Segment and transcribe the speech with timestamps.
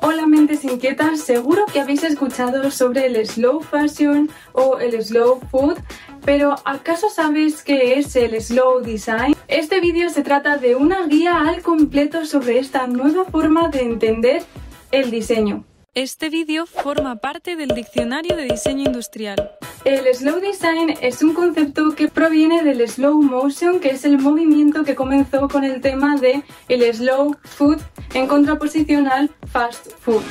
[0.00, 5.76] Hola mentes inquietas, seguro que habéis escuchado sobre el slow fashion o el slow food,
[6.24, 9.34] pero ¿acaso sabes qué es el slow design?
[9.48, 14.44] Este vídeo se trata de una guía al completo sobre esta nueva forma de entender
[14.92, 15.64] el diseño.
[15.94, 19.57] Este vídeo forma parte del Diccionario de Diseño Industrial.
[19.88, 24.84] El slow design es un concepto que proviene del slow motion, que es el movimiento
[24.84, 27.78] que comenzó con el tema de el slow food
[28.12, 30.22] en contraposición al fast food.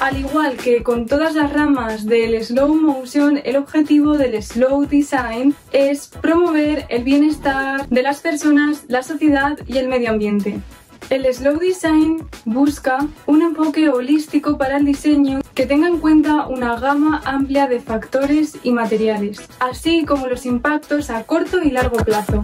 [0.00, 5.54] Al igual que con todas las ramas del slow motion, el objetivo del slow design
[5.72, 10.62] es promover el bienestar de las personas, la sociedad y el medio ambiente.
[11.10, 16.78] El slow design busca un enfoque holístico para el diseño que tenga en cuenta una
[16.80, 22.42] gama amplia de factores y materiales, así como los impactos a corto y largo plazo.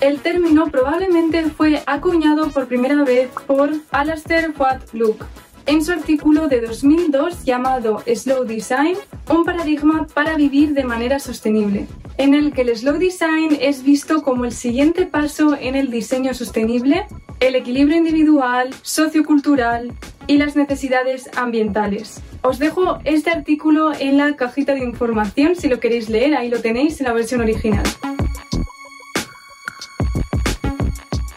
[0.00, 4.52] El término probablemente fue acuñado por primera vez por Alastair
[4.92, 5.24] Look
[5.66, 8.96] en su artículo de 2002 llamado Slow Design,
[9.30, 11.86] un paradigma para vivir de manera sostenible,
[12.18, 16.34] en el que el slow design es visto como el siguiente paso en el diseño
[16.34, 17.06] sostenible,
[17.40, 19.92] el equilibrio individual, sociocultural
[20.26, 22.20] y las necesidades ambientales.
[22.42, 26.60] Os dejo este artículo en la cajita de información si lo queréis leer, ahí lo
[26.60, 27.84] tenéis en la versión original.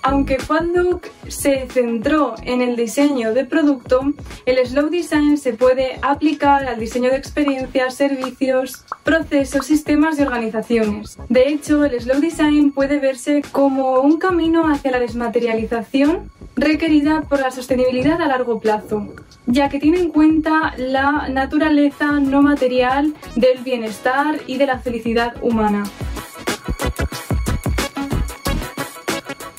[0.08, 0.38] Aunque
[0.75, 4.14] Look se centró en el diseño de producto,
[4.45, 11.17] el slow design se puede aplicar al diseño de experiencias, servicios, procesos, sistemas y organizaciones.
[11.28, 17.39] De hecho, el slow design puede verse como un camino hacia la desmaterialización requerida por
[17.39, 19.08] la sostenibilidad a largo plazo,
[19.48, 25.33] ya que tiene en cuenta la naturaleza no material del bienestar y de la felicidad
[25.42, 25.83] humana.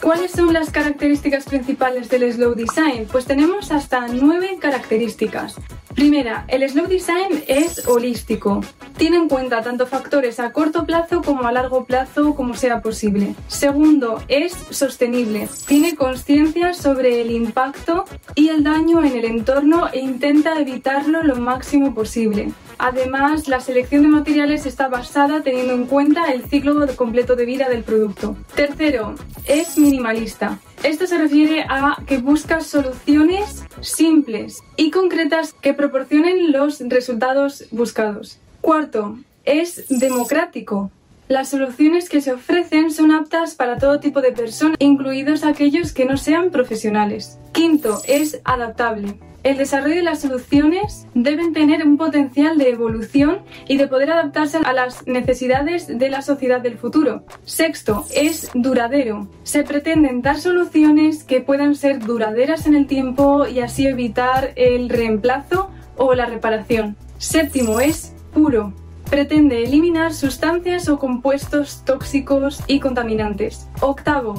[0.07, 3.09] ¿Cuáles son las características principales del slow design?
[3.11, 5.57] Pues tenemos hasta nueve características.
[5.97, 8.61] Primera, el slow design es holístico.
[8.97, 13.35] Tiene en cuenta tanto factores a corto plazo como a largo plazo como sea posible.
[13.47, 15.49] Segundo, es sostenible.
[15.67, 21.37] Tiene conciencia sobre el impacto y el daño en el entorno e intenta evitarlo lo
[21.37, 22.53] máximo posible.
[22.79, 27.69] Además, la selección de materiales está basada teniendo en cuenta el ciclo completo de vida
[27.69, 28.37] del producto.
[28.55, 29.15] Tercero,
[29.45, 30.59] es minimalista.
[30.83, 38.39] Esto se refiere a que busca soluciones simples y concretas que proporcionen los resultados buscados.
[38.67, 40.91] Cuarto, es democrático.
[41.29, 46.05] Las soluciones que se ofrecen son aptas para todo tipo de personas, incluidos aquellos que
[46.05, 47.39] no sean profesionales.
[47.53, 53.77] Quinto, es adaptable el desarrollo de las soluciones deben tener un potencial de evolución y
[53.77, 57.23] de poder adaptarse a las necesidades de la sociedad del futuro.
[57.45, 59.29] Sexto, es duradero.
[59.45, 64.89] Se pretenden dar soluciones que puedan ser duraderas en el tiempo y así evitar el
[64.89, 66.97] reemplazo o la reparación.
[67.19, 68.75] Séptimo, es puro
[69.09, 73.67] pretende eliminar sustancias o compuestos tóxicos y contaminantes.
[73.81, 74.35] Octavo,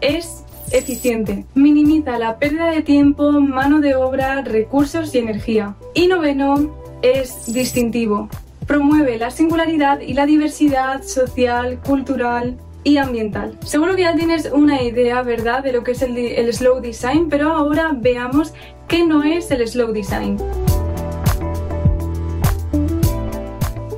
[0.00, 1.46] es eficiente.
[1.54, 5.74] Minimiza la pérdida de tiempo, mano de obra, recursos y energía.
[5.94, 6.70] Y noveno,
[7.02, 8.28] es distintivo.
[8.68, 13.58] Promueve la singularidad y la diversidad social, cultural, y ambiental.
[13.64, 17.28] Seguro que ya tienes una idea, ¿verdad?, de lo que es el, el, slow design,
[17.28, 18.54] pero ahora veamos
[18.88, 20.38] qué no es el slow design.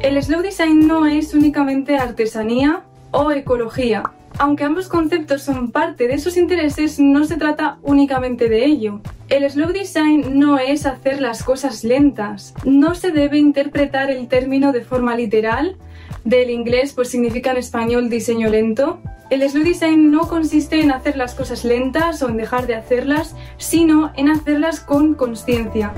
[0.03, 2.83] El slow design no es únicamente artesanía
[3.13, 4.03] o ecología,
[4.37, 9.01] aunque ambos conceptos son parte de sus intereses, no se trata únicamente de ello.
[9.29, 12.53] El slow design no es hacer las cosas lentas.
[12.65, 15.77] No se debe interpretar el término de forma literal.
[16.25, 19.01] Del inglés pues significa en español diseño lento.
[19.31, 23.37] El slow design no consiste en hacer las cosas lentas o en dejar de hacerlas,
[23.57, 25.93] sino en hacerlas con conciencia.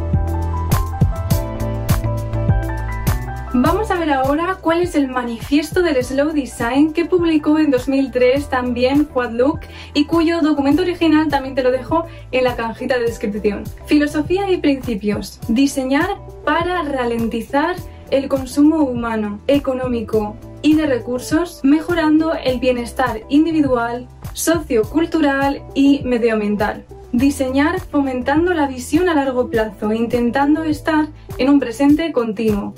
[3.65, 8.51] Vamos a ver ahora cuál es el manifiesto del Slow Design que publicó en 2003
[8.51, 9.61] también Look
[9.95, 13.65] y cuyo documento original también te lo dejo en la cajita de descripción.
[13.87, 15.41] Filosofía y principios.
[15.49, 17.77] Diseñar para ralentizar
[18.11, 26.85] el consumo humano, económico y de recursos, mejorando el bienestar individual, sociocultural y medioambiental.
[27.13, 32.75] Diseñar fomentando la visión a largo plazo, intentando estar en un presente continuo.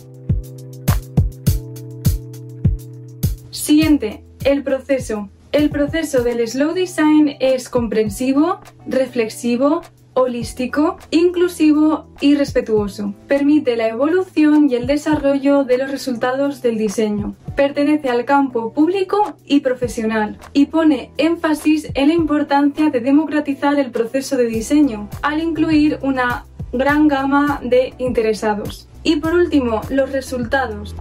[3.77, 5.29] Siguiente, el proceso.
[5.53, 9.83] El proceso del slow design es comprensivo, reflexivo,
[10.15, 13.13] holístico, inclusivo y respetuoso.
[13.29, 17.35] Permite la evolución y el desarrollo de los resultados del diseño.
[17.55, 23.91] Pertenece al campo público y profesional y pone énfasis en la importancia de democratizar el
[23.91, 28.89] proceso de diseño al incluir una gran gama de interesados.
[29.03, 30.95] Y por último, los resultados.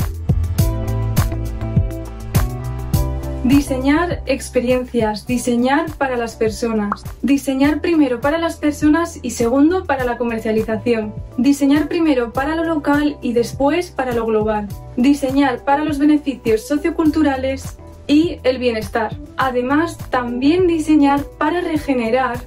[3.46, 7.04] Diseñar experiencias, diseñar para las personas.
[7.22, 11.14] Diseñar primero para las personas y segundo para la comercialización.
[11.38, 14.68] Diseñar primero para lo local y después para lo global.
[14.98, 17.78] Diseñar para los beneficios socioculturales
[18.08, 19.16] y el bienestar.
[19.38, 22.40] Además, también diseñar para regenerar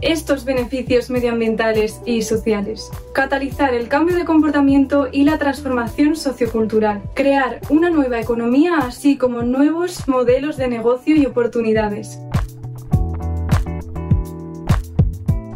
[0.00, 2.90] estos beneficios medioambientales y sociales.
[3.14, 7.02] Catalizar el cambio de comportamiento y la transformación sociocultural.
[7.14, 12.18] Crear una nueva economía así como nuevos modelos de negocio y oportunidades.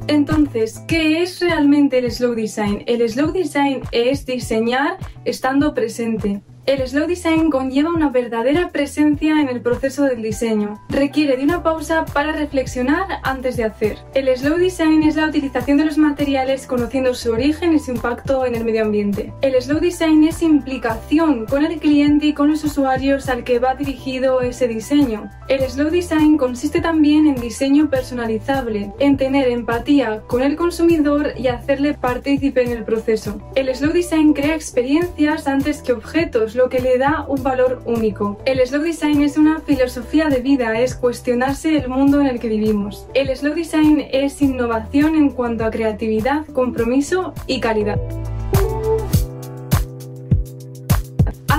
[0.06, 2.84] Entonces, ¿qué es realmente el slow design?
[2.86, 6.42] El slow design es diseñar estando presente.
[6.66, 10.80] El slow design conlleva una verdadera presencia en el proceso del diseño.
[10.88, 13.98] Requiere de una pausa para reflexionar antes de hacer.
[14.14, 18.46] El slow design es la utilización de los materiales conociendo su origen y su impacto
[18.46, 19.30] en el medio ambiente.
[19.42, 23.74] El slow design es implicación con el cliente y con los usuarios al que va
[23.74, 25.30] dirigido ese diseño.
[25.48, 31.48] El slow design consiste también en diseño personalizable, en tener empatía con el consumidor y
[31.48, 33.38] hacerle partícipe en el proceso.
[33.54, 38.38] El slow design crea experiencias antes que objetos lo que le da un valor único.
[38.44, 42.48] El slow design es una filosofía de vida, es cuestionarse el mundo en el que
[42.48, 43.06] vivimos.
[43.14, 48.00] El slow design es innovación en cuanto a creatividad, compromiso y calidad.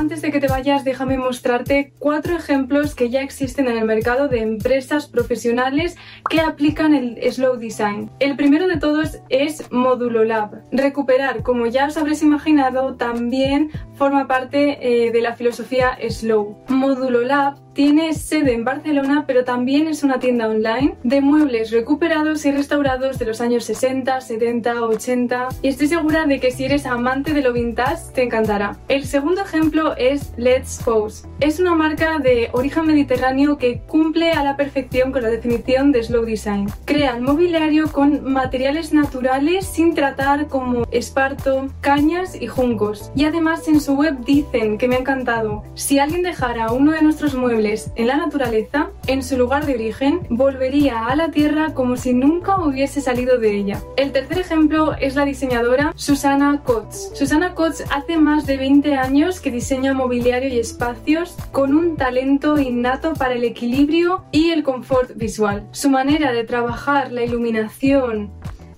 [0.06, 4.28] Antes de que te vayas, déjame mostrarte cuatro ejemplos que ya existen en el mercado
[4.28, 5.98] de empresas profesionales
[6.30, 8.12] que aplican el slow design.
[8.20, 10.62] El primero de todos es Modulo Lab.
[10.72, 16.56] Recuperar, como ya os habréis imaginado, también forma parte eh, de la filosofía slow.
[16.68, 22.46] Modulo Lab tiene sede en Barcelona, pero también es una tienda online de muebles recuperados
[22.46, 26.86] y restaurados de los años 60, 70, 80 y estoy segura de que si eres
[26.86, 28.78] amante de lo vintage te encantará.
[28.88, 31.28] El segundo ejemplo es Let's Pose.
[31.42, 36.02] Es una marca de origen mediterráneo que cumple a la perfección con la definición de
[36.02, 36.70] slow design.
[36.86, 43.12] Crean mobiliario con materiales naturales sin tratar como esparto, cañas y juncos.
[43.18, 47.02] Y además en su web dicen que me ha encantado, si alguien dejara uno de
[47.02, 51.98] nuestros muebles en la naturaleza, en su lugar de origen, volvería a la Tierra como
[51.98, 53.82] si nunca hubiese salido de ella.
[53.98, 57.16] El tercer ejemplo es la diseñadora Susana Kotz.
[57.16, 62.60] Susana Kotz hace más de 20 años que diseña mobiliario y espacios con un talento
[62.60, 65.68] innato para el equilibrio y el confort visual.
[65.72, 68.30] Su manera de trabajar la iluminación,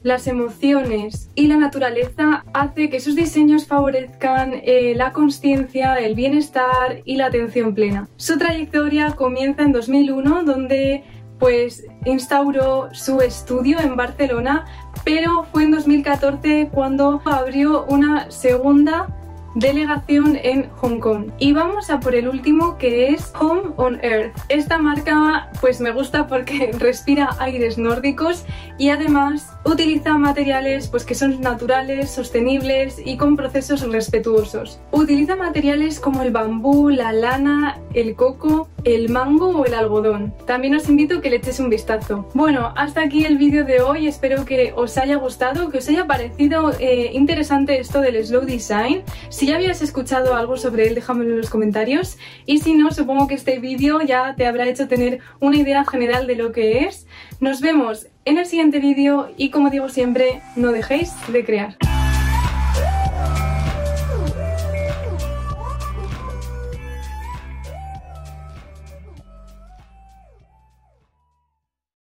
[0.07, 7.01] las emociones y la naturaleza hace que sus diseños favorezcan eh, la conciencia, el bienestar
[7.04, 8.07] y la atención plena.
[8.15, 11.04] Su trayectoria comienza en 2001 donde
[11.39, 14.65] pues instauró su estudio en Barcelona,
[15.04, 19.09] pero fue en 2014 cuando abrió una segunda
[19.55, 21.31] delegación en Hong Kong.
[21.39, 24.38] Y vamos a por el último que es Home on Earth.
[24.49, 28.45] Esta marca pues me gusta porque respira aires nórdicos
[28.77, 34.79] y además utiliza materiales pues que son naturales, sostenibles y con procesos respetuosos.
[34.91, 40.33] Utiliza materiales como el bambú, la lana, el coco, el mango o el algodón.
[40.45, 42.29] También os invito a que le eches un vistazo.
[42.33, 44.07] Bueno, hasta aquí el vídeo de hoy.
[44.07, 49.04] Espero que os haya gustado, que os haya parecido eh, interesante esto del slow design.
[49.47, 52.18] Ya habías escuchado algo sobre él, déjamelo en los comentarios.
[52.45, 56.27] Y si no, supongo que este vídeo ya te habrá hecho tener una idea general
[56.27, 57.07] de lo que es.
[57.39, 61.77] Nos vemos en el siguiente vídeo y como digo siempre, no dejéis de crear.